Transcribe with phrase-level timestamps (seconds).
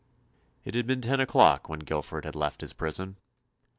[0.65, 3.17] It had been ten o'clock when Guilford had left his prison.